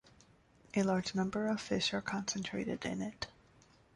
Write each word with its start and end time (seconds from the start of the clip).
A 0.75 0.81
large 0.81 1.13
number 1.13 1.45
of 1.47 1.61
fish 1.61 1.93
are 1.93 2.01
concentrated 2.01 2.85
in 2.87 3.03
it. 3.03 3.27